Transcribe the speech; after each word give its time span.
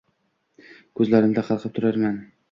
“Ko’zlarimda 1.01 1.43
qalqib 1.51 1.75
turar 1.75 2.01
nam 2.05 2.17